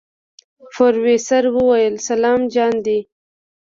[0.73, 2.99] پروفيسر وويل سلام جان دی.